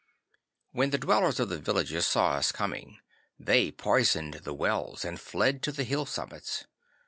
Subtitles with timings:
[0.71, 2.97] 'When the dwellers in the villages saw us coming,
[3.37, 6.65] they poisoned the wells and fled to the hill summits.